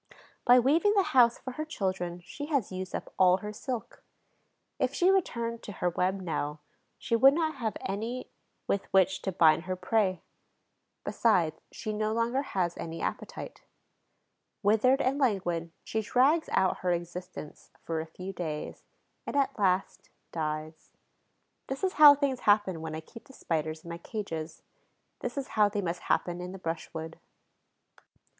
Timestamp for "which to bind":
8.91-9.65